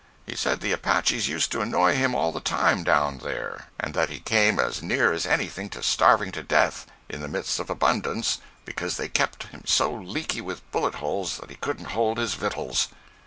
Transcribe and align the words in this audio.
He 0.25 0.35
said 0.35 0.61
the 0.61 0.71
Apaches 0.71 1.27
used 1.29 1.51
to 1.51 1.61
annoy 1.61 1.93
him 1.95 2.15
all 2.15 2.31
the 2.31 2.39
time 2.41 2.83
down 2.83 3.19
there, 3.19 3.65
and 3.79 3.93
that 3.93 4.09
he 4.09 4.19
came 4.19 4.59
as 4.59 4.81
near 4.81 5.13
as 5.13 5.27
anything 5.27 5.69
to 5.69 5.83
starving 5.83 6.31
to 6.31 6.41
death 6.41 6.87
in 7.07 7.21
the 7.21 7.27
midst 7.27 7.59
of 7.59 7.69
abundance, 7.69 8.39
because 8.65 8.97
they 8.97 9.07
kept 9.09 9.43
him 9.49 9.61
so 9.63 9.93
leaky 9.93 10.41
with 10.41 10.67
bullet 10.71 10.95
holes 10.95 11.37
that 11.37 11.51
he 11.51 11.55
"couldn't 11.55 11.89
hold 11.93 12.17
his 12.17 12.33
vittles." 12.33 12.87